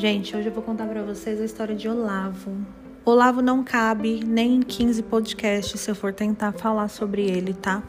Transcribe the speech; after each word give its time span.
Gente, 0.00 0.34
hoje 0.34 0.48
eu 0.48 0.52
vou 0.54 0.62
contar 0.62 0.86
para 0.86 1.02
vocês 1.02 1.38
a 1.42 1.44
história 1.44 1.76
de 1.76 1.86
Olavo. 1.86 2.56
Olavo 3.04 3.42
não 3.42 3.62
cabe 3.62 4.24
nem 4.24 4.54
em 4.54 4.62
15 4.62 5.02
podcasts 5.02 5.78
se 5.78 5.90
eu 5.90 5.94
for 5.94 6.10
tentar 6.10 6.52
falar 6.52 6.88
sobre 6.88 7.26
ele, 7.26 7.52
tá? 7.52 7.82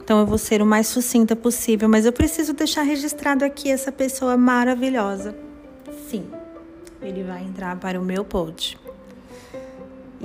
Então 0.00 0.20
eu 0.20 0.26
vou 0.26 0.38
ser 0.38 0.62
o 0.62 0.66
mais 0.66 0.86
sucinta 0.86 1.34
possível, 1.34 1.88
mas 1.88 2.06
eu 2.06 2.12
preciso 2.12 2.52
deixar 2.52 2.82
registrado 2.82 3.44
aqui 3.44 3.68
essa 3.68 3.90
pessoa 3.90 4.36
maravilhosa. 4.36 5.36
Sim, 6.08 6.24
ele 7.02 7.24
vai 7.24 7.42
entrar 7.42 7.74
para 7.80 8.00
o 8.00 8.04
meu 8.04 8.24
pod. 8.24 8.78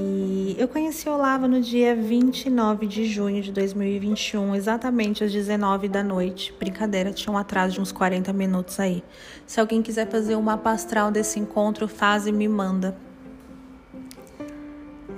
E 0.01 0.55
eu 0.57 0.65
conheci 0.65 1.09
Olavo 1.09 1.45
no 1.45 1.59
dia 1.59 1.93
29 1.93 2.87
de 2.87 3.03
junho 3.03 3.41
de 3.41 3.51
2021, 3.51 4.55
exatamente 4.55 5.25
às 5.25 5.31
19 5.31 5.89
da 5.89 6.01
noite. 6.01 6.55
Brincadeira, 6.57 7.11
tinha 7.11 7.33
um 7.33 7.37
atraso 7.37 7.73
de 7.73 7.81
uns 7.81 7.91
40 7.91 8.31
minutos 8.31 8.79
aí. 8.79 9.03
Se 9.45 9.59
alguém 9.59 9.81
quiser 9.81 10.09
fazer 10.09 10.35
uma 10.35 10.53
mapa 10.53 10.71
astral 10.71 11.11
desse 11.11 11.37
encontro, 11.37 11.85
faz 11.85 12.27
e 12.27 12.31
me 12.31 12.47
manda. 12.47 12.95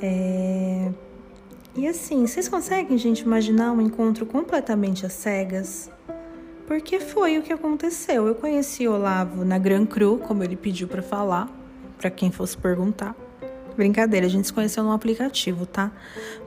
É... 0.02 0.92
E 1.76 1.88
assim, 1.88 2.26
vocês 2.26 2.50
conseguem, 2.50 2.98
gente, 2.98 3.20
imaginar 3.20 3.72
um 3.74 3.82
encontro 3.82 4.26
completamente 4.26 5.06
às 5.06 5.14
cegas? 5.14 5.92
Porque 6.66 7.00
foi 7.00 7.38
o 7.38 7.44
que 7.44 7.54
aconteceu. 7.54 8.28
Eu 8.28 8.34
conheci 8.34 8.88
Olavo 8.88 9.46
na 9.46 9.60
Gran 9.60 9.86
Cru, 9.86 10.18
como 10.18 10.44
ele 10.44 10.56
pediu 10.56 10.88
para 10.88 11.04
falar, 11.04 11.48
para 12.00 12.10
quem 12.10 12.32
fosse 12.32 12.58
perguntar. 12.58 13.16
Brincadeira, 13.76 14.26
a 14.26 14.30
gente 14.30 14.48
se 14.48 14.54
conheceu 14.54 14.84
num 14.84 14.92
aplicativo, 14.92 15.66
tá? 15.66 15.92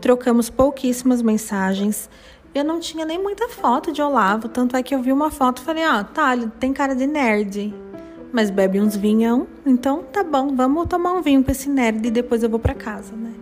Trocamos 0.00 0.50
pouquíssimas 0.50 1.22
mensagens. 1.22 2.08
Eu 2.54 2.64
não 2.64 2.78
tinha 2.78 3.04
nem 3.04 3.20
muita 3.20 3.48
foto 3.48 3.92
de 3.92 4.00
Olavo, 4.00 4.48
tanto 4.48 4.76
é 4.76 4.82
que 4.82 4.94
eu 4.94 5.02
vi 5.02 5.12
uma 5.12 5.30
foto 5.30 5.62
e 5.62 5.64
falei: 5.64 5.82
ah, 5.82 6.04
tá, 6.04 6.32
ele 6.32 6.48
tem 6.60 6.72
cara 6.72 6.94
de 6.94 7.06
nerd. 7.06 7.74
Mas 8.32 8.50
bebe 8.50 8.80
uns 8.80 8.96
vinhão, 8.96 9.46
então 9.64 10.02
tá 10.02 10.24
bom, 10.24 10.54
vamos 10.56 10.86
tomar 10.88 11.12
um 11.12 11.22
vinho 11.22 11.44
com 11.44 11.50
esse 11.50 11.68
nerd 11.68 12.06
e 12.06 12.10
depois 12.10 12.42
eu 12.42 12.50
vou 12.50 12.58
para 12.58 12.74
casa, 12.74 13.14
né? 13.14 13.32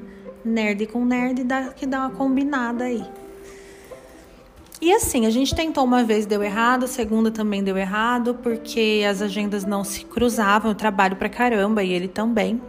Nerd 0.45 0.87
com 0.87 1.05
nerd 1.05 1.45
dá, 1.45 1.69
que 1.69 1.87
dá 1.87 2.01
uma 2.01 2.11
combinada 2.11 2.85
aí. 2.85 3.03
E 4.83 4.93
assim, 4.93 5.27
a 5.27 5.31
gente 5.31 5.55
tentou 5.55 5.85
uma 5.85 6.03
vez, 6.03 6.27
deu 6.27 6.43
errado, 6.43 6.87
a 6.87 6.89
segunda 6.89 7.31
também 7.31 7.63
deu 7.63 7.79
errado, 7.79 8.35
porque 8.43 9.05
as 9.09 9.23
agendas 9.23 9.65
não 9.65 9.85
se 9.85 10.05
cruzavam, 10.05 10.73
eu 10.73 10.75
trabalho 10.75 11.15
pra 11.15 11.29
caramba 11.29 11.85
e 11.85 11.93
ele 11.93 12.09
também. 12.09 12.61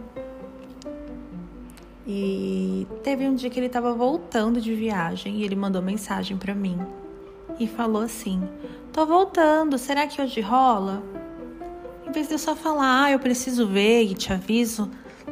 E 2.06 2.86
teve 3.02 3.26
um 3.26 3.34
dia 3.34 3.48
que 3.48 3.58
ele 3.58 3.66
estava 3.66 3.92
voltando 3.94 4.60
de 4.60 4.74
viagem 4.74 5.36
e 5.36 5.44
ele 5.44 5.56
mandou 5.56 5.80
mensagem 5.80 6.36
para 6.36 6.54
mim 6.54 6.78
e 7.58 7.66
falou 7.66 8.02
assim: 8.02 8.42
"Tô 8.92 9.06
voltando, 9.06 9.78
será 9.78 10.06
que 10.06 10.20
hoje 10.20 10.40
rola?" 10.40 11.02
Em 12.06 12.12
vez 12.12 12.28
de 12.28 12.34
eu 12.34 12.38
só 12.38 12.54
falar: 12.54 13.04
"Ah, 13.04 13.10
eu 13.10 13.18
preciso 13.18 13.66
ver 13.66 14.02
e 14.02 14.14
te 14.14 14.32
aviso", 14.32 14.90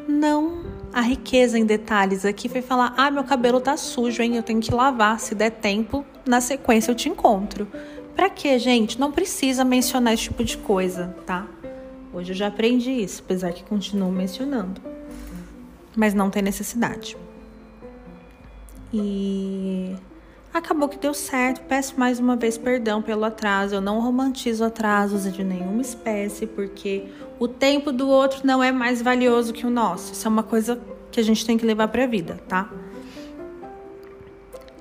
não. 0.09 0.63
A 0.95 1.01
riqueza 1.01 1.59
em 1.59 1.67
detalhes 1.67 2.25
aqui 2.25 2.49
foi 2.49 2.63
falar: 2.63 2.95
"Ah, 2.97 3.11
meu 3.11 3.25
cabelo 3.25 3.61
tá 3.61 3.77
sujo, 3.77 4.23
hein? 4.23 4.37
Eu 4.37 4.43
tenho 4.43 4.61
que 4.61 4.75
lavar, 4.75 5.21
se 5.21 5.35
der 5.35 5.51
tempo, 5.51 6.07
na 6.27 6.41
sequência 6.41 6.91
eu 6.91 6.95
te 6.95 7.09
encontro". 7.09 7.69
Pra 8.17 8.31
quê, 8.31 8.59
gente? 8.59 8.99
Não 8.99 9.13
precisa 9.13 9.63
mencionar 9.63 10.15
esse 10.15 10.25
tipo 10.25 10.43
de 10.43 10.57
coisa, 10.57 11.15
tá? 11.27 11.47
Hoje 12.15 12.33
eu 12.33 12.37
já 12.37 12.47
aprendi 12.47 12.93
isso, 12.93 13.23
apesar 13.25 13.53
que 13.53 13.63
continuo 13.65 14.11
mencionando 14.11 14.92
mas 15.97 16.15
não 16.15 16.31
tem 16.31 16.43
necessidade. 16.43 17.17
E 18.93 19.97
acabou 20.53 20.89
que 20.89 20.99
deu 20.99 21.15
certo. 21.15 21.63
Peço 21.63 21.99
mais 21.99 22.19
uma 22.19 22.37
vez 22.37 22.59
perdão 22.59 23.01
pelo 23.01 23.25
atraso. 23.25 23.75
Eu 23.75 23.81
não 23.81 24.01
romantizo 24.01 24.65
atrasos 24.65 25.31
de 25.33 25.43
nenhuma 25.43 25.81
espécie, 25.81 26.47
porque 26.47 27.07
o 27.39 27.49
tempo 27.49 27.91
do 27.91 28.09
outro 28.09 28.47
não 28.47 28.63
é 28.63 28.71
mais 28.71 29.01
valioso 29.01 29.53
que 29.53 29.67
o 29.67 29.71
nosso. 29.71 30.13
Isso 30.13 30.27
é 30.27 30.31
uma 30.31 30.43
coisa 30.43 30.79
que 31.11 31.19
a 31.21 31.23
gente 31.23 31.45
tem 31.47 31.57
que 31.57 31.65
levar 31.65 31.89
para 31.89 32.05
a 32.05 32.07
vida, 32.07 32.39
tá? 32.47 32.71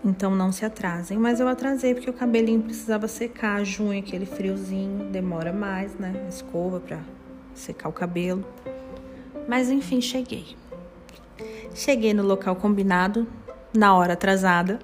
Então 0.03 0.35
não 0.35 0.51
se 0.51 0.65
atrasem. 0.65 1.17
Mas 1.17 1.39
eu 1.39 1.47
atrasei 1.47 1.93
porque 1.93 2.09
o 2.09 2.13
cabelinho 2.13 2.61
precisava 2.61 3.07
secar. 3.07 3.63
Junho, 3.63 3.99
aquele 3.99 4.25
friozinho, 4.25 5.05
demora 5.09 5.53
mais, 5.53 5.93
né? 5.95 6.25
Escova 6.27 6.79
para 6.79 6.99
secar 7.53 7.87
o 7.87 7.93
cabelo. 7.93 8.43
Mas 9.47 9.69
enfim, 9.69 10.01
cheguei. 10.01 10.60
Cheguei 11.73 12.13
no 12.13 12.23
local 12.23 12.55
combinado, 12.55 13.27
na 13.73 13.95
hora 13.95 14.13
atrasada, 14.13 14.79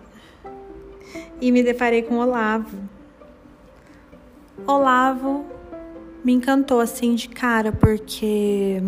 e 1.41 1.51
me 1.51 1.61
deparei 1.61 2.01
com 2.01 2.17
Olavo. 2.17 2.77
Olavo 4.65 5.45
me 6.23 6.33
encantou 6.33 6.79
assim 6.79 7.15
de 7.15 7.29
cara 7.29 7.71
porque 7.71 8.81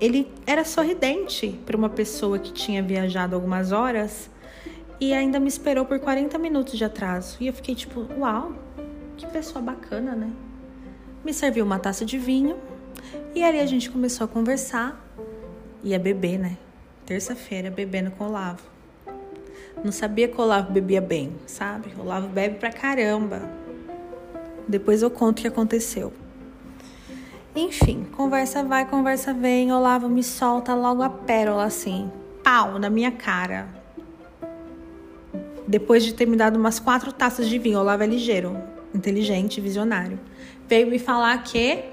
ele 0.00 0.30
era 0.46 0.64
sorridente 0.64 1.58
para 1.66 1.76
uma 1.76 1.88
pessoa 1.88 2.38
que 2.38 2.52
tinha 2.52 2.82
viajado 2.82 3.34
algumas 3.34 3.72
horas 3.72 4.30
e 5.00 5.12
ainda 5.12 5.40
me 5.40 5.48
esperou 5.48 5.84
por 5.84 5.98
40 5.98 6.38
minutos 6.38 6.76
de 6.76 6.84
atraso. 6.84 7.36
E 7.40 7.46
eu 7.46 7.52
fiquei 7.52 7.74
tipo, 7.74 8.06
uau, 8.18 8.52
que 9.16 9.26
pessoa 9.26 9.62
bacana, 9.62 10.14
né? 10.14 10.30
Me 11.24 11.32
serviu 11.32 11.64
uma 11.64 11.78
taça 11.78 12.04
de 12.04 12.18
vinho 12.18 12.56
e 13.34 13.42
ali 13.42 13.58
a 13.58 13.66
gente 13.66 13.90
começou 13.90 14.24
a 14.24 14.28
conversar 14.28 15.07
ia 15.82 15.98
beber, 15.98 16.38
né? 16.38 16.56
Terça-feira, 17.06 17.70
bebendo 17.70 18.10
com 18.10 18.24
o 18.24 18.28
Olavo. 18.28 18.62
Não 19.82 19.92
sabia 19.92 20.28
que 20.28 20.38
o 20.38 20.44
Olavo 20.44 20.72
bebia 20.72 21.00
bem, 21.00 21.32
sabe? 21.46 21.92
O 21.96 22.02
Olavo 22.02 22.28
bebe 22.28 22.56
pra 22.56 22.72
caramba. 22.72 23.42
Depois 24.66 25.02
eu 25.02 25.10
conto 25.10 25.38
o 25.38 25.42
que 25.42 25.48
aconteceu. 25.48 26.12
Enfim, 27.54 28.06
conversa 28.16 28.62
vai, 28.62 28.88
conversa 28.88 29.32
vem. 29.32 29.72
Olavo 29.72 30.08
me 30.08 30.22
solta 30.22 30.74
logo 30.74 31.02
a 31.02 31.08
pérola 31.08 31.64
assim, 31.64 32.10
pau, 32.44 32.78
na 32.78 32.90
minha 32.90 33.10
cara. 33.10 33.68
Depois 35.66 36.04
de 36.04 36.14
ter 36.14 36.26
me 36.26 36.36
dado 36.36 36.56
umas 36.56 36.78
quatro 36.78 37.12
taças 37.12 37.48
de 37.48 37.58
vinho, 37.58 37.78
Olavo 37.78 38.02
é 38.02 38.06
ligeiro, 38.06 38.56
inteligente, 38.94 39.60
visionário. 39.60 40.18
Veio 40.68 40.86
me 40.86 40.98
falar 40.98 41.42
que 41.42 41.84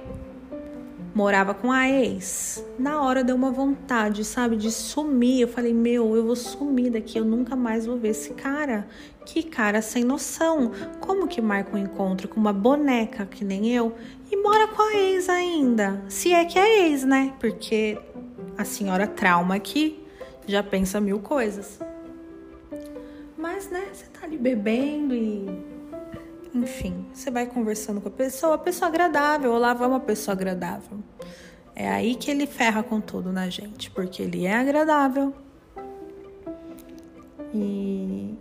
morava 1.16 1.54
com 1.54 1.72
a 1.72 1.90
ex. 1.90 2.62
Na 2.78 3.02
hora 3.02 3.24
deu 3.24 3.38
uma 3.38 3.50
vontade, 3.50 4.26
sabe, 4.26 4.58
de 4.58 4.70
sumir. 4.70 5.40
Eu 5.40 5.48
falei, 5.48 5.74
meu, 5.74 6.14
eu 6.14 6.26
vou 6.26 6.36
sumir 6.36 6.92
daqui, 6.92 7.18
eu 7.18 7.24
nunca 7.24 7.56
mais 7.56 7.86
vou 7.86 7.98
ver 7.98 8.10
esse 8.10 8.34
cara. 8.34 8.86
Que 9.26 9.42
cara 9.42 9.82
sem 9.82 10.04
noção. 10.04 10.74
Como 11.00 11.26
que 11.26 11.42
marca 11.42 11.76
um 11.76 11.80
encontro 11.80 12.28
com 12.28 12.38
uma 12.38 12.52
boneca 12.52 13.26
que 13.26 13.46
nem 13.46 13.74
eu 13.74 13.96
e 14.30 14.36
mora 14.36 14.68
com 14.68 14.82
a 14.82 14.94
ex 14.94 15.30
ainda? 15.30 16.04
Se 16.10 16.34
é 16.34 16.44
que 16.44 16.60
é 16.60 16.88
ex, 16.88 17.06
né? 17.06 17.34
Porque 17.40 17.98
a 18.58 18.66
senhora 18.66 19.08
trauma 19.08 19.56
aqui 19.56 20.04
já 20.46 20.62
pensa 20.62 21.00
mil 21.00 21.20
coisas. 21.20 21.80
Mas, 23.38 23.70
né, 23.70 23.86
você 23.94 24.06
tá 24.08 24.26
ali 24.26 24.38
bebendo 24.38 25.16
e 25.16 25.75
enfim, 26.56 27.06
você 27.14 27.30
vai 27.30 27.46
conversando 27.46 28.00
com 28.00 28.08
a 28.08 28.12
pessoa, 28.12 28.56
a 28.56 28.58
pessoa 28.58 28.88
agradável, 28.88 29.52
o 29.52 29.56
Olavo 29.56 29.84
é 29.84 29.88
uma 29.88 30.00
pessoa 30.00 30.34
agradável. 30.34 31.00
É 31.76 31.90
aí 31.90 32.16
que 32.16 32.32
ele 32.32 32.48
ferra 32.48 32.82
com 32.82 33.02
tudo 33.02 33.34
na 33.34 33.50
gente, 33.50 33.92
porque 33.92 34.24
ele 34.24 34.46
é 34.46 34.54
agradável. 34.54 35.34
E 37.54 38.34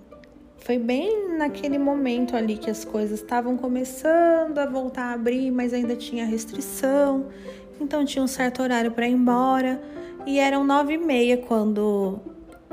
foi 0.58 0.78
bem 0.78 1.36
naquele 1.36 1.76
momento 1.76 2.36
ali 2.36 2.56
que 2.56 2.70
as 2.70 2.84
coisas 2.84 3.20
estavam 3.20 3.56
começando 3.56 4.58
a 4.58 4.66
voltar 4.66 5.06
a 5.06 5.12
abrir, 5.14 5.50
mas 5.50 5.74
ainda 5.74 5.96
tinha 5.96 6.24
restrição. 6.24 7.26
Então 7.80 8.04
tinha 8.04 8.22
um 8.22 8.28
certo 8.28 8.62
horário 8.62 8.92
para 8.92 9.08
ir 9.08 9.12
embora. 9.12 9.82
E 10.24 10.38
eram 10.38 10.64
nove 10.64 10.94
e 10.94 10.98
meia 10.98 11.36
quando 11.36 12.20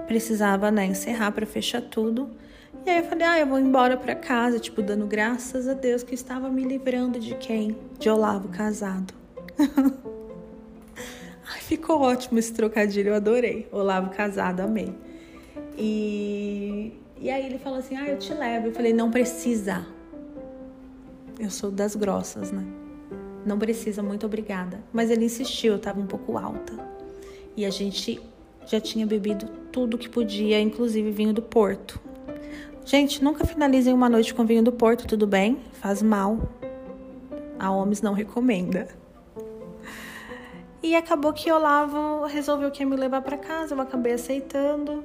precisava 0.05 0.69
né, 0.69 0.85
encerrar 0.85 1.31
para 1.31 1.45
fechar 1.45 1.81
tudo. 1.81 2.29
E 2.85 2.89
aí 2.89 2.97
eu 2.97 3.03
falei, 3.03 3.27
ah, 3.27 3.39
eu 3.39 3.45
vou 3.45 3.59
embora 3.59 3.95
para 3.95 4.15
casa, 4.15 4.59
tipo, 4.59 4.81
dando 4.81 5.05
graças 5.05 5.67
a 5.67 5.73
Deus 5.73 6.01
que 6.01 6.15
estava 6.15 6.49
me 6.49 6.63
livrando 6.63 7.19
de 7.19 7.35
quem? 7.35 7.77
De 7.99 8.09
Olavo 8.09 8.49
casado. 8.49 9.13
Ai, 11.53 11.59
ficou 11.59 12.01
ótimo 12.01 12.39
esse 12.39 12.51
trocadilho, 12.51 13.09
eu 13.09 13.15
adorei. 13.15 13.67
Olavo 13.71 14.09
casado, 14.09 14.61
amei. 14.61 14.95
E, 15.77 16.93
e 17.19 17.29
aí 17.29 17.45
ele 17.45 17.59
falou 17.59 17.77
assim, 17.79 17.95
ah, 17.95 18.07
eu 18.07 18.17
te 18.17 18.33
levo. 18.33 18.67
Eu 18.67 18.73
falei, 18.73 18.93
não 18.93 19.11
precisa. 19.11 19.85
Eu 21.39 21.51
sou 21.51 21.69
das 21.69 21.95
grossas, 21.95 22.51
né? 22.51 22.65
Não 23.45 23.59
precisa, 23.59 24.01
muito 24.01 24.25
obrigada. 24.25 24.79
Mas 24.91 25.11
ele 25.11 25.25
insistiu, 25.25 25.73
eu 25.73 25.79
tava 25.79 25.99
um 25.99 26.07
pouco 26.07 26.37
alta. 26.37 26.73
E 27.55 27.65
a 27.65 27.69
gente 27.69 28.19
já 28.65 28.79
tinha 28.79 29.05
bebido 29.05 29.47
tudo 29.71 29.97
que 29.97 30.09
podia, 30.09 30.59
inclusive 30.59 31.11
vinho 31.11 31.33
do 31.33 31.41
Porto. 31.41 31.99
Gente, 32.85 33.23
nunca 33.23 33.45
finalizem 33.45 33.93
uma 33.93 34.09
noite 34.09 34.33
com 34.33 34.45
vinho 34.45 34.63
do 34.63 34.71
Porto, 34.71 35.07
tudo 35.07 35.27
bem? 35.27 35.59
Faz 35.73 36.01
mal. 36.01 36.39
A 37.59 37.69
Homens 37.71 38.01
não 38.01 38.13
recomenda. 38.13 38.87
E 40.81 40.95
acabou 40.95 41.31
que 41.31 41.51
Olavo 41.51 42.25
resolveu 42.25 42.71
que 42.71 42.81
ia 42.81 42.89
me 42.89 42.95
levar 42.95 43.21
para 43.21 43.37
casa, 43.37 43.75
eu 43.75 43.81
acabei 43.81 44.13
aceitando. 44.13 45.03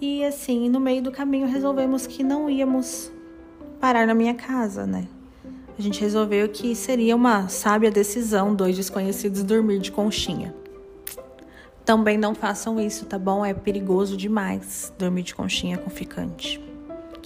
E 0.00 0.24
assim, 0.24 0.68
no 0.68 0.80
meio 0.80 1.02
do 1.02 1.12
caminho 1.12 1.46
resolvemos 1.46 2.06
que 2.06 2.24
não 2.24 2.50
íamos 2.50 3.12
parar 3.80 4.06
na 4.06 4.14
minha 4.14 4.34
casa, 4.34 4.84
né? 4.86 5.06
a 5.78 5.82
gente 5.82 6.00
resolveu 6.00 6.48
que 6.48 6.74
seria 6.74 7.14
uma 7.14 7.48
sábia 7.48 7.90
decisão 7.90 8.52
dois 8.52 8.74
desconhecidos 8.74 9.44
dormir 9.44 9.78
de 9.78 9.92
conchinha. 9.92 10.52
Também 11.84 12.18
não 12.18 12.34
façam 12.34 12.80
isso, 12.80 13.06
tá 13.06 13.16
bom? 13.16 13.44
É 13.44 13.54
perigoso 13.54 14.16
demais 14.16 14.92
dormir 14.98 15.22
de 15.22 15.34
conchinha 15.34 15.78
com 15.78 15.88
ficante. 15.88 16.60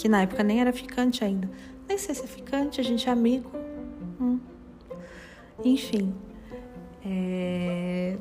Que 0.02 0.08
na 0.08 0.22
época 0.22 0.42
nem 0.42 0.60
era 0.60 0.72
ficante 0.72 1.22
ainda. 1.22 1.48
Nem 1.88 1.96
sei 1.96 2.12
se 2.12 2.24
é 2.24 2.26
ficante, 2.26 2.80
a 2.80 2.82
gente 2.82 3.08
é 3.08 3.12
amigo. 3.12 3.48
Hum. 4.20 4.40
Enfim. 5.64 6.12
É... 7.06 8.16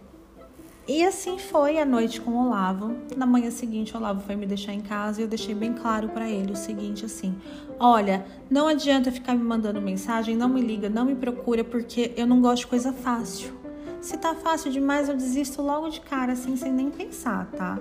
E 0.87 1.03
assim 1.03 1.39
foi 1.39 1.79
a 1.79 1.85
noite 1.85 2.21
com 2.21 2.33
o 2.33 2.45
Olavo. 2.45 2.95
Na 3.17 3.25
manhã 3.25 3.49
seguinte, 3.49 3.95
o 3.95 3.97
Olavo 3.97 4.21
foi 4.21 4.35
me 4.35 4.45
deixar 4.45 4.73
em 4.73 4.81
casa 4.81 5.21
e 5.21 5.23
eu 5.23 5.27
deixei 5.27 5.55
bem 5.55 5.73
claro 5.73 6.09
para 6.09 6.29
ele 6.29 6.51
o 6.51 6.55
seguinte 6.55 7.03
assim: 7.03 7.35
"Olha, 7.79 8.27
não 8.47 8.67
adianta 8.67 9.11
ficar 9.11 9.33
me 9.33 9.43
mandando 9.43 9.81
mensagem, 9.81 10.35
não 10.35 10.49
me 10.49 10.61
liga, 10.61 10.87
não 10.87 11.05
me 11.05 11.15
procura 11.15 11.63
porque 11.63 12.13
eu 12.15 12.27
não 12.27 12.41
gosto 12.41 12.59
de 12.59 12.67
coisa 12.67 12.93
fácil. 12.93 13.59
Se 13.99 14.19
tá 14.19 14.35
fácil 14.35 14.71
demais, 14.71 15.09
eu 15.09 15.17
desisto 15.17 15.63
logo 15.63 15.89
de 15.89 15.99
cara 16.01 16.33
assim, 16.33 16.55
sem 16.55 16.71
nem 16.71 16.91
pensar, 16.91 17.47
tá?" 17.57 17.79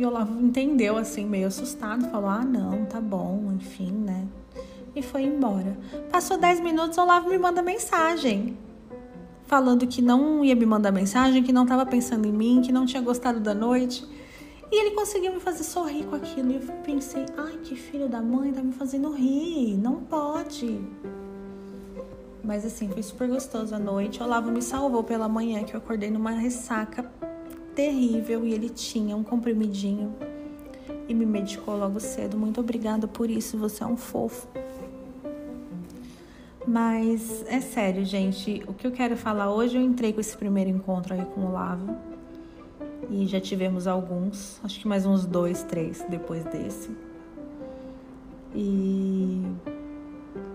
E 0.00 0.04
o 0.06 0.08
Olavo 0.08 0.42
entendeu 0.42 0.96
assim, 0.96 1.26
meio 1.26 1.46
assustado, 1.46 2.08
falou: 2.10 2.30
"Ah, 2.30 2.42
não, 2.42 2.86
tá 2.86 2.98
bom, 2.98 3.52
enfim, 3.54 3.92
né?" 3.92 4.26
E 4.96 5.02
foi 5.02 5.24
embora. 5.24 5.76
Passou 6.10 6.38
10 6.38 6.60
minutos, 6.60 6.96
o 6.96 7.02
Olavo 7.02 7.28
me 7.28 7.36
manda 7.36 7.60
mensagem 7.60 8.56
falando 9.46 9.86
que 9.86 10.00
não 10.00 10.42
ia 10.42 10.54
me 10.54 10.64
mandar 10.64 10.90
mensagem, 10.90 11.42
que 11.42 11.52
não 11.52 11.64
estava 11.64 11.84
pensando 11.84 12.26
em 12.26 12.32
mim, 12.32 12.62
que 12.62 12.72
não 12.72 12.86
tinha 12.86 13.02
gostado 13.02 13.40
da 13.40 13.52
noite. 13.52 14.06
E 14.72 14.80
ele 14.80 14.94
conseguiu 14.94 15.34
me 15.34 15.40
fazer 15.40 15.64
sorrir 15.64 16.04
com 16.04 16.16
aquilo. 16.16 16.52
E 16.52 16.54
eu 16.54 16.60
pensei, 16.82 17.26
ai, 17.36 17.58
que 17.62 17.74
filho 17.74 18.08
da 18.08 18.22
mãe, 18.22 18.52
tá 18.52 18.62
me 18.62 18.72
fazendo 18.72 19.10
rir. 19.10 19.76
Não 19.76 19.96
pode. 19.96 20.80
Mas 22.42 22.64
assim, 22.64 22.88
foi 22.88 23.02
super 23.02 23.28
gostoso 23.28 23.74
a 23.74 23.78
noite. 23.78 24.22
O 24.22 24.24
Olavo 24.24 24.50
me 24.50 24.62
salvou 24.62 25.02
pela 25.04 25.28
manhã, 25.28 25.62
que 25.64 25.74
eu 25.74 25.78
acordei 25.78 26.10
numa 26.10 26.30
ressaca 26.30 27.02
terrível. 27.74 28.44
E 28.44 28.52
ele 28.52 28.68
tinha 28.68 29.16
um 29.16 29.22
comprimidinho 29.22 30.14
e 31.08 31.14
me 31.14 31.26
medicou 31.26 31.76
logo 31.76 31.98
cedo. 32.00 32.36
Muito 32.36 32.60
obrigada 32.60 33.08
por 33.08 33.30
isso, 33.30 33.58
você 33.58 33.82
é 33.82 33.86
um 33.86 33.96
fofo. 33.96 34.48
Mas 36.66 37.44
é 37.48 37.60
sério, 37.60 38.04
gente. 38.04 38.62
O 38.66 38.74
que 38.74 38.86
eu 38.86 38.92
quero 38.92 39.16
falar 39.16 39.52
hoje, 39.52 39.76
eu 39.76 39.82
entrei 39.82 40.12
com 40.12 40.20
esse 40.20 40.36
primeiro 40.36 40.70
encontro 40.70 41.14
aí 41.14 41.24
com 41.34 41.40
o 41.40 41.52
Lavo. 41.52 41.96
E 43.10 43.26
já 43.26 43.40
tivemos 43.40 43.86
alguns, 43.88 44.60
acho 44.62 44.78
que 44.78 44.86
mais 44.86 45.04
uns 45.04 45.26
dois, 45.26 45.64
três 45.64 46.04
depois 46.08 46.44
desse. 46.44 46.90
E 48.54 49.42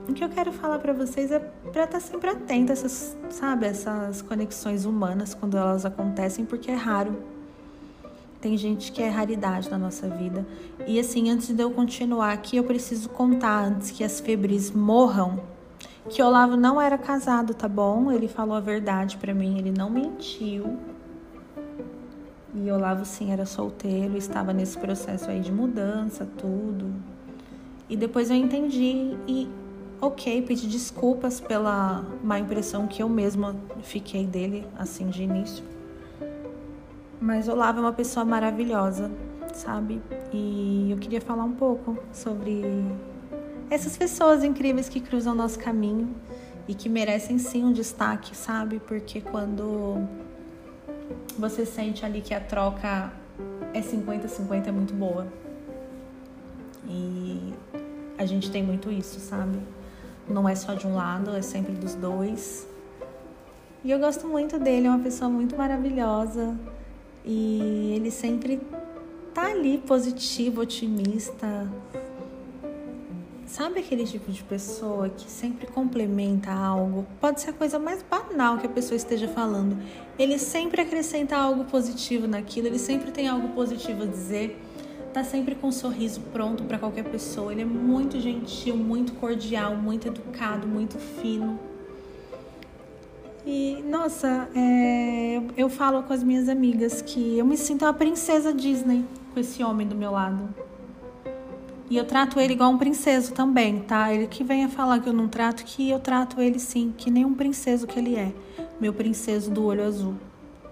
o 0.07 0.13
que 0.13 0.23
eu 0.23 0.29
quero 0.29 0.51
falar 0.51 0.79
para 0.79 0.93
vocês 0.93 1.31
é 1.31 1.39
para 1.39 1.83
estar 1.83 1.87
tá 1.87 1.99
sempre 1.99 2.29
atenta 2.29 2.71
a 2.71 2.73
essas, 2.73 3.17
sabe, 3.29 3.65
essas 3.65 4.21
conexões 4.21 4.85
humanas 4.85 5.33
quando 5.33 5.57
elas 5.57 5.85
acontecem, 5.85 6.45
porque 6.45 6.71
é 6.71 6.75
raro. 6.75 7.15
Tem 8.39 8.55
gente 8.57 8.91
que 8.91 9.01
é 9.01 9.09
raridade 9.09 9.69
na 9.71 9.77
nossa 9.77 10.07
vida. 10.07 10.45
E 10.85 10.99
assim, 10.99 11.31
antes 11.31 11.49
de 11.49 11.63
eu 11.63 11.71
continuar 11.71 12.31
aqui, 12.31 12.57
eu 12.57 12.63
preciso 12.63 13.09
contar 13.09 13.65
antes 13.65 13.89
que 13.89 14.03
as 14.03 14.19
febres 14.19 14.69
morram 14.71 15.41
que 16.09 16.21
Olavo 16.21 16.55
não 16.55 16.79
era 16.79 16.97
casado, 16.97 17.53
tá 17.53 17.67
bom? 17.67 18.11
Ele 18.11 18.27
falou 18.27 18.55
a 18.55 18.59
verdade 18.59 19.17
para 19.17 19.33
mim, 19.33 19.57
ele 19.57 19.71
não 19.71 19.89
mentiu. 19.89 20.77
E 22.53 22.71
Olavo 22.71 23.03
sim 23.03 23.31
era 23.31 23.45
solteiro, 23.45 24.15
estava 24.15 24.53
nesse 24.53 24.77
processo 24.77 25.29
aí 25.29 25.39
de 25.39 25.51
mudança, 25.51 26.27
tudo. 26.37 26.93
E 27.89 27.97
depois 27.97 28.29
eu 28.29 28.35
entendi 28.35 29.17
e 29.27 29.49
ok, 30.01 30.41
pedi 30.41 30.67
desculpas 30.67 31.39
pela 31.39 32.05
má 32.23 32.39
impressão 32.39 32.87
que 32.87 33.01
eu 33.01 33.09
mesma 33.09 33.55
fiquei 33.81 34.25
dele 34.25 34.67
assim 34.77 35.07
de 35.09 35.23
início. 35.23 35.63
Mas 37.19 37.47
Olavo 37.47 37.79
é 37.79 37.81
uma 37.81 37.93
pessoa 37.93 38.25
maravilhosa, 38.25 39.11
sabe? 39.53 40.01
E 40.33 40.89
eu 40.91 40.97
queria 40.97 41.21
falar 41.21 41.43
um 41.43 41.53
pouco 41.53 41.97
sobre 42.11 42.63
essas 43.69 43.97
pessoas 43.97 44.43
incríveis 44.43 44.89
que 44.89 44.99
cruzam 44.99 45.33
nosso 45.33 45.57
caminho 45.57 46.13
e 46.67 46.73
que 46.73 46.89
merecem 46.89 47.37
sim 47.37 47.63
um 47.63 47.71
destaque, 47.71 48.35
sabe? 48.35 48.79
Porque 48.79 49.21
quando 49.21 50.07
você 51.37 51.65
sente 51.65 52.05
ali 52.05 52.21
que 52.21 52.33
a 52.33 52.39
troca 52.39 53.11
é 53.73 53.81
50-50 53.81 54.67
é 54.67 54.71
muito 54.71 54.93
boa. 54.93 55.27
E 56.87 57.53
a 58.17 58.25
gente 58.25 58.51
tem 58.51 58.63
muito 58.63 58.91
isso, 58.91 59.19
sabe? 59.19 59.57
Não 60.27 60.47
é 60.47 60.55
só 60.55 60.73
de 60.73 60.87
um 60.87 60.95
lado, 60.95 61.35
é 61.35 61.41
sempre 61.41 61.73
dos 61.73 61.95
dois. 61.95 62.67
E 63.83 63.91
eu 63.91 63.99
gosto 63.99 64.27
muito 64.27 64.57
dele, 64.57 64.87
é 64.87 64.89
uma 64.89 64.99
pessoa 64.99 65.29
muito 65.29 65.55
maravilhosa. 65.55 66.57
E 67.23 67.93
ele 67.95 68.11
sempre 68.11 68.59
tá 69.33 69.47
ali 69.47 69.77
positivo, 69.77 70.61
otimista, 70.61 71.67
Sabe 73.55 73.79
aquele 73.79 74.05
tipo 74.05 74.31
de 74.31 74.43
pessoa 74.43 75.07
que 75.07 75.29
sempre 75.29 75.67
complementa 75.67 76.51
algo? 76.51 77.05
Pode 77.21 77.39
ser 77.41 77.51
a 77.51 77.53
coisa 77.53 77.77
mais 77.77 78.03
banal 78.03 78.57
que 78.57 78.65
a 78.65 78.69
pessoa 78.69 78.95
esteja 78.95 79.27
falando. 79.27 79.77
Ele 80.17 80.39
sempre 80.39 80.81
acrescenta 80.81 81.37
algo 81.37 81.63
positivo 81.63 82.27
naquilo, 82.27 82.67
ele 82.67 82.79
sempre 82.79 83.11
tem 83.11 83.27
algo 83.27 83.49
positivo 83.49 84.03
a 84.03 84.07
dizer. 84.07 84.59
Tá 85.15 85.23
sempre 85.23 85.55
com 85.55 85.67
um 85.67 85.71
sorriso 85.71 86.19
pronto 86.33 86.65
para 86.65 86.77
qualquer 86.77 87.05
pessoa. 87.05 87.49
Ele 87.49 87.61
é 87.61 87.65
muito 87.65 88.19
gentil, 88.19 88.75
muito 88.75 89.13
cordial, 89.13 89.73
muito 89.73 90.09
educado, 90.09 90.67
muito 90.67 90.97
fino. 90.97 91.57
E, 93.45 93.81
nossa, 93.89 94.49
é, 94.53 95.41
eu 95.55 95.69
falo 95.69 96.03
com 96.03 96.11
as 96.11 96.21
minhas 96.21 96.49
amigas 96.49 97.01
que 97.01 97.37
eu 97.37 97.45
me 97.45 97.55
sinto 97.55 97.85
uma 97.85 97.93
princesa 97.93 98.53
Disney 98.53 99.05
com 99.33 99.39
esse 99.39 99.63
homem 99.63 99.87
do 99.87 99.95
meu 99.95 100.11
lado. 100.11 100.53
E 101.89 101.95
eu 101.95 102.03
trato 102.03 102.37
ele 102.37 102.51
igual 102.51 102.71
um 102.71 102.77
princeso 102.77 103.31
também, 103.31 103.79
tá? 103.83 104.13
Ele 104.13 104.27
que 104.27 104.43
venha 104.43 104.67
falar 104.67 104.99
que 104.99 105.07
eu 105.07 105.13
não 105.13 105.29
trato, 105.29 105.63
que 105.63 105.89
eu 105.89 105.99
trato 106.01 106.41
ele 106.41 106.59
sim, 106.59 106.93
que 106.97 107.09
nem 107.09 107.23
um 107.23 107.33
princeso 107.33 107.87
que 107.87 107.97
ele 107.97 108.17
é. 108.17 108.33
Meu 108.81 108.91
princeso 108.91 109.49
do 109.49 109.63
olho 109.63 109.85
azul, 109.85 110.15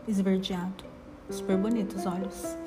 esverdeado. 0.06 0.84
Super 1.30 1.56
bonitos 1.56 2.02
os 2.02 2.06
olhos. 2.06 2.58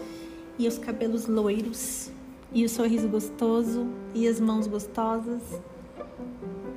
E 0.59 0.67
os 0.67 0.79
cabelos 0.79 1.27
loiros. 1.27 2.11
E 2.53 2.65
o 2.65 2.69
sorriso 2.69 3.09
gostoso. 3.09 3.87
E 4.15 4.27
as 4.27 4.41
mãos 4.41 4.67
gostosas. 4.67 5.43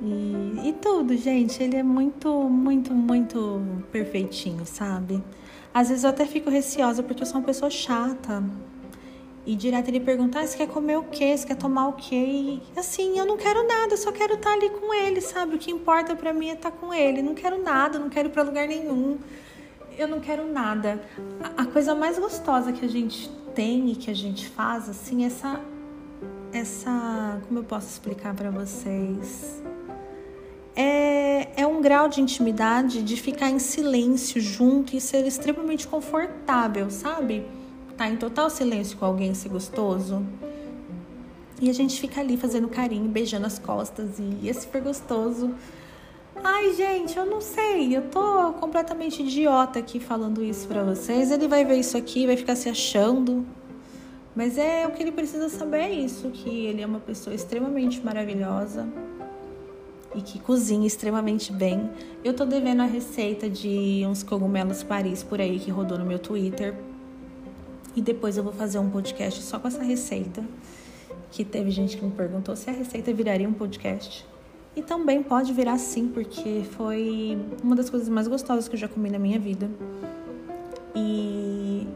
E, 0.02 0.68
e 0.68 0.72
tudo, 0.80 1.16
gente. 1.16 1.62
Ele 1.62 1.76
é 1.76 1.82
muito, 1.82 2.28
muito, 2.48 2.92
muito 2.92 3.62
perfeitinho, 3.90 4.64
sabe? 4.66 5.22
Às 5.72 5.88
vezes 5.88 6.04
eu 6.04 6.10
até 6.10 6.26
fico 6.26 6.50
receosa 6.50 7.02
porque 7.02 7.22
eu 7.22 7.26
sou 7.26 7.38
uma 7.38 7.46
pessoa 7.46 7.70
chata. 7.70 8.42
E 9.46 9.54
direto 9.54 9.88
ele 9.88 10.00
perguntar: 10.00 10.40
ah, 10.40 10.46
você 10.46 10.56
quer 10.56 10.68
comer 10.68 10.96
o 10.96 11.04
quê? 11.04 11.36
Você 11.36 11.46
quer 11.46 11.56
tomar 11.56 11.88
o 11.88 11.92
quê? 11.94 12.16
E 12.16 12.62
assim, 12.76 13.18
eu 13.18 13.24
não 13.24 13.36
quero 13.36 13.66
nada, 13.66 13.94
eu 13.94 13.96
só 13.96 14.12
quero 14.12 14.34
estar 14.34 14.52
ali 14.52 14.68
com 14.70 14.92
ele, 14.92 15.20
sabe? 15.20 15.56
O 15.56 15.58
que 15.58 15.70
importa 15.70 16.14
para 16.14 16.32
mim 16.32 16.50
é 16.50 16.54
estar 16.54 16.70
com 16.70 16.92
ele. 16.92 17.22
Não 17.22 17.34
quero 17.34 17.62
nada, 17.62 17.98
não 17.98 18.10
quero 18.10 18.28
ir 18.28 18.32
pra 18.32 18.42
lugar 18.42 18.68
nenhum. 18.68 19.18
Eu 19.96 20.08
não 20.08 20.20
quero 20.20 20.50
nada. 20.50 21.02
A, 21.42 21.62
a 21.62 21.66
coisa 21.66 21.94
mais 21.94 22.18
gostosa 22.18 22.72
que 22.72 22.84
a 22.84 22.88
gente 22.88 23.30
tem 23.54 23.90
e 23.90 23.96
que 23.96 24.10
a 24.10 24.14
gente 24.14 24.48
faz, 24.48 24.88
assim, 24.88 25.24
essa. 25.24 25.60
Essa. 26.52 27.40
Como 27.46 27.60
eu 27.60 27.64
posso 27.64 27.88
explicar 27.88 28.34
para 28.34 28.50
vocês? 28.50 29.62
É, 30.74 31.60
é 31.62 31.66
um 31.66 31.80
grau 31.80 32.08
de 32.08 32.20
intimidade 32.20 33.02
de 33.02 33.16
ficar 33.16 33.50
em 33.50 33.58
silêncio 33.58 34.40
junto 34.40 34.96
e 34.96 35.00
ser 35.00 35.26
extremamente 35.26 35.86
confortável, 35.86 36.90
sabe? 36.90 37.44
tá 38.00 38.08
em 38.08 38.16
total 38.16 38.48
silêncio 38.48 38.96
com 38.96 39.04
alguém 39.04 39.34
se 39.34 39.46
gostoso. 39.46 40.24
E 41.60 41.68
a 41.68 41.72
gente 41.74 42.00
fica 42.00 42.18
ali 42.22 42.34
fazendo 42.34 42.66
carinho, 42.66 43.10
beijando 43.10 43.44
as 43.46 43.58
costas 43.58 44.18
e 44.18 44.48
é 44.48 44.52
super 44.54 44.80
gostoso. 44.80 45.54
Ai, 46.42 46.72
gente, 46.74 47.18
eu 47.18 47.26
não 47.26 47.40
sei, 47.40 47.94
eu 47.94 48.08
tô 48.08 48.52
completamente 48.54 49.22
idiota 49.22 49.78
aqui 49.78 50.00
falando 50.00 50.42
isso 50.42 50.66
para 50.66 50.82
vocês. 50.82 51.30
Ele 51.30 51.46
vai 51.46 51.64
ver 51.64 51.76
isso 51.76 51.96
aqui, 51.96 52.26
vai 52.26 52.36
ficar 52.36 52.56
se 52.56 52.68
achando. 52.68 53.46
Mas 54.34 54.56
é 54.56 54.86
o 54.86 54.92
que 54.92 55.02
ele 55.02 55.12
precisa 55.12 55.48
saber 55.48 55.78
é 55.78 55.90
isso, 55.90 56.30
que 56.30 56.48
ele 56.66 56.80
é 56.80 56.86
uma 56.86 57.00
pessoa 57.00 57.34
extremamente 57.34 58.00
maravilhosa 58.02 58.88
e 60.14 60.22
que 60.22 60.38
cozinha 60.38 60.86
extremamente 60.86 61.52
bem. 61.52 61.90
Eu 62.24 62.32
tô 62.32 62.46
devendo 62.46 62.80
a 62.80 62.86
receita 62.86 63.48
de 63.48 64.04
uns 64.06 64.22
cogumelos 64.22 64.82
Paris 64.82 65.22
por 65.22 65.40
aí 65.40 65.58
que 65.58 65.70
rodou 65.70 65.98
no 65.98 66.06
meu 66.06 66.18
Twitter 66.18 66.74
e 67.94 68.00
depois 68.00 68.36
eu 68.36 68.44
vou 68.44 68.52
fazer 68.52 68.78
um 68.78 68.88
podcast 68.88 69.42
só 69.42 69.58
com 69.58 69.68
essa 69.68 69.82
receita, 69.82 70.44
que 71.30 71.44
teve 71.44 71.70
gente 71.70 71.96
que 71.96 72.04
me 72.04 72.12
perguntou 72.12 72.56
se 72.56 72.70
a 72.70 72.72
receita 72.72 73.12
viraria 73.12 73.48
um 73.48 73.52
podcast. 73.52 74.24
E 74.74 74.82
também 74.82 75.22
pode 75.22 75.52
virar 75.52 75.78
sim, 75.78 76.08
porque 76.08 76.62
foi 76.76 77.38
uma 77.62 77.74
das 77.74 77.90
coisas 77.90 78.08
mais 78.08 78.28
gostosas 78.28 78.68
que 78.68 78.76
eu 78.76 78.78
já 78.78 78.88
comi 78.88 79.10
na 79.10 79.18
minha 79.18 79.38
vida. 79.38 79.68
E 80.94 81.86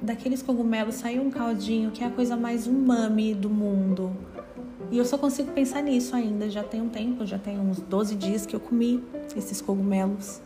daqueles 0.00 0.40
cogumelos 0.40 0.96
saiu 0.96 1.22
um 1.22 1.30
caldinho 1.30 1.90
que 1.90 2.02
é 2.02 2.06
a 2.06 2.10
coisa 2.10 2.36
mais 2.36 2.66
umami 2.66 3.34
do 3.34 3.50
mundo. 3.50 4.16
E 4.90 4.98
eu 4.98 5.04
só 5.04 5.18
consigo 5.18 5.52
pensar 5.52 5.82
nisso 5.82 6.14
ainda. 6.14 6.48
Já 6.48 6.62
tem 6.62 6.80
um 6.80 6.88
tempo, 6.88 7.26
já 7.26 7.38
tem 7.38 7.58
uns 7.58 7.80
12 7.80 8.14
dias 8.14 8.46
que 8.46 8.54
eu 8.54 8.60
comi 8.60 9.02
esses 9.36 9.60
cogumelos. 9.60 10.40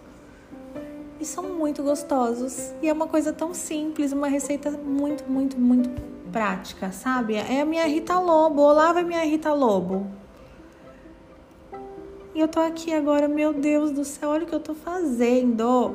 E 1.21 1.25
são 1.25 1.45
muito 1.55 1.83
gostosos. 1.83 2.73
E 2.83 2.89
é 2.89 2.93
uma 2.93 3.07
coisa 3.07 3.33
tão 3.33 3.55
simples, 3.55 4.13
uma 4.13 4.29
receita 4.29 4.71
muito, 4.71 5.31
muito, 5.31 5.59
muito 5.59 5.91
prática, 6.33 6.91
sabe? 6.91 7.35
É 7.35 7.61
a 7.61 7.65
minha 7.65 7.87
Rita 7.87 8.19
Lobo. 8.19 8.61
Olá, 8.61 8.99
é 8.99 9.03
minha 9.03 9.25
Rita 9.25 9.53
Lobo. 9.53 10.07
E 12.35 12.41
eu 12.41 12.49
tô 12.49 12.59
aqui 12.59 12.93
agora, 12.93 13.29
meu 13.29 13.53
Deus 13.53 13.93
do 13.93 14.05
céu, 14.05 14.31
olha 14.31 14.43
o 14.43 14.47
que 14.47 14.55
eu 14.55 14.59
tô 14.59 14.75
fazendo. 14.75 15.95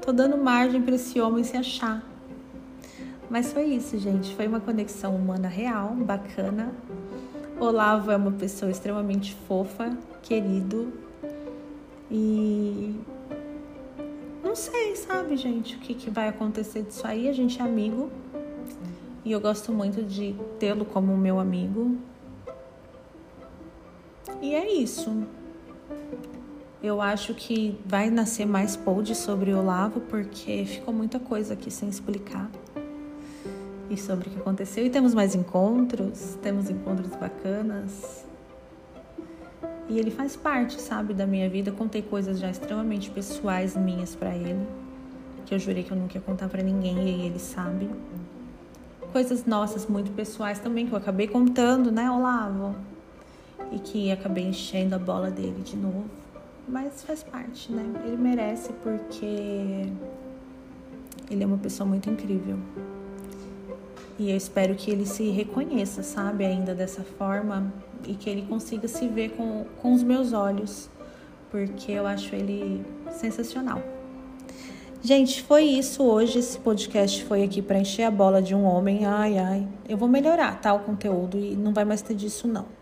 Tô 0.00 0.12
dando 0.12 0.38
margem 0.38 0.80
para 0.80 0.94
esse 0.94 1.20
homem 1.20 1.42
se 1.42 1.56
achar. 1.56 2.00
Mas 3.28 3.52
foi 3.52 3.64
isso, 3.64 3.98
gente. 3.98 4.36
Foi 4.36 4.46
uma 4.46 4.60
conexão 4.60 5.16
humana 5.16 5.48
real, 5.48 5.96
bacana. 5.96 6.72
Olavo 7.58 8.12
é 8.12 8.16
uma 8.16 8.30
pessoa 8.30 8.70
extremamente 8.70 9.34
fofa, 9.48 9.90
querido. 10.22 10.92
E 12.08 12.94
não 14.44 14.54
sei, 14.54 14.94
sabe, 14.94 15.36
gente, 15.36 15.74
o 15.74 15.80
que, 15.80 15.92
que 15.92 16.08
vai 16.08 16.28
acontecer 16.28 16.82
disso 16.82 17.04
aí. 17.04 17.28
A 17.28 17.32
gente 17.32 17.60
é 17.60 17.64
amigo. 17.64 18.08
E 19.24 19.32
eu 19.32 19.40
gosto 19.40 19.72
muito 19.72 20.04
de 20.04 20.36
tê-lo 20.60 20.84
como 20.84 21.16
meu 21.16 21.40
amigo. 21.40 21.96
E 24.40 24.54
é 24.54 24.72
isso. 24.72 25.26
Eu 26.80 27.02
acho 27.02 27.34
que 27.34 27.78
vai 27.84 28.08
nascer 28.08 28.46
mais 28.46 28.76
pod 28.76 29.12
sobre 29.14 29.52
o 29.52 29.58
Olavo, 29.58 30.00
porque 30.02 30.64
ficou 30.64 30.94
muita 30.94 31.18
coisa 31.18 31.54
aqui 31.54 31.70
sem 31.70 31.88
explicar. 31.88 32.48
E 33.90 33.96
sobre 33.96 34.28
o 34.28 34.30
que 34.30 34.38
aconteceu. 34.38 34.86
E 34.86 34.90
temos 34.90 35.12
mais 35.12 35.34
encontros, 35.34 36.38
temos 36.40 36.70
encontros 36.70 37.16
bacanas. 37.16 38.24
E 39.88 39.98
ele 39.98 40.10
faz 40.10 40.36
parte, 40.36 40.80
sabe, 40.80 41.14
da 41.14 41.26
minha 41.26 41.48
vida. 41.48 41.72
Contei 41.72 42.02
coisas 42.02 42.38
já 42.38 42.48
extremamente 42.48 43.10
pessoais 43.10 43.74
minhas 43.74 44.14
para 44.14 44.36
ele, 44.36 44.64
que 45.46 45.54
eu 45.54 45.58
jurei 45.58 45.82
que 45.82 45.90
eu 45.90 45.96
nunca 45.96 46.16
ia 46.16 46.20
contar 46.20 46.48
para 46.48 46.62
ninguém 46.62 47.08
e 47.08 47.26
ele 47.26 47.38
sabe. 47.38 47.90
Coisas 49.10 49.46
nossas 49.46 49.86
muito 49.86 50.12
pessoais 50.12 50.60
também 50.60 50.86
que 50.86 50.92
eu 50.92 50.98
acabei 50.98 51.26
contando, 51.26 51.90
né, 51.90 52.08
Olavo? 52.10 52.76
E 53.70 53.78
que 53.78 54.10
acabei 54.10 54.44
enchendo 54.44 54.94
a 54.94 54.98
bola 54.98 55.30
dele 55.30 55.62
de 55.62 55.76
novo 55.76 56.04
mas 56.68 57.02
faz 57.02 57.22
parte, 57.22 57.72
né? 57.72 57.84
Ele 58.04 58.16
merece 58.16 58.72
porque 58.82 59.86
ele 61.30 61.42
é 61.42 61.46
uma 61.46 61.56
pessoa 61.56 61.88
muito 61.88 62.10
incrível. 62.10 62.58
E 64.18 64.30
eu 64.30 64.36
espero 64.36 64.74
que 64.74 64.90
ele 64.90 65.06
se 65.06 65.30
reconheça, 65.30 66.02
sabe, 66.02 66.44
ainda 66.44 66.74
dessa 66.74 67.02
forma 67.02 67.72
e 68.06 68.14
que 68.14 68.28
ele 68.28 68.42
consiga 68.42 68.86
se 68.86 69.08
ver 69.08 69.30
com, 69.30 69.64
com 69.80 69.94
os 69.94 70.02
meus 70.02 70.32
olhos, 70.32 70.90
porque 71.50 71.92
eu 71.92 72.06
acho 72.06 72.34
ele 72.34 72.84
sensacional. 73.12 73.82
Gente, 75.00 75.42
foi 75.42 75.62
isso 75.62 76.02
hoje. 76.02 76.40
Esse 76.40 76.58
podcast 76.58 77.24
foi 77.24 77.44
aqui 77.44 77.62
para 77.62 77.78
encher 77.78 78.02
a 78.02 78.10
bola 78.10 78.42
de 78.42 78.54
um 78.54 78.64
homem. 78.64 79.06
Ai, 79.06 79.38
ai. 79.38 79.68
Eu 79.88 79.96
vou 79.96 80.08
melhorar, 80.08 80.60
tá? 80.60 80.74
O 80.74 80.80
conteúdo 80.80 81.38
e 81.38 81.54
não 81.54 81.72
vai 81.72 81.84
mais 81.84 82.02
ter 82.02 82.14
disso, 82.14 82.48
não. 82.48 82.77